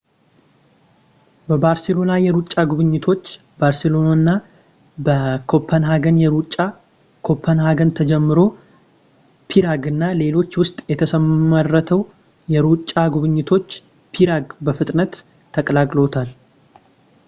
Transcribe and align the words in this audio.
በባርሴሎና 1.47 2.13
የሩጫ 2.23 2.53
ጉብኝቶች 2.71 3.23
ባርሴሎና 3.59 4.07
እና 4.19 4.31
በኮፐንሃገን 5.07 6.17
የሩጫ 6.23 6.55
ኮፐንሃገን 7.29 7.91
ተጀምሮ 7.99 8.39
ፕራግ 9.51 9.85
እና 9.93 10.03
ሌሎች 10.23 10.51
ውስጥ 10.63 10.79
የተመሰረተው 10.93 12.01
የሩጫ 12.55 12.91
ጉብኝቶች 13.17 13.69
ፕራግ 14.15 14.47
በፍጥነት 14.67 15.15
ተቀላቅለውታል 15.57 16.29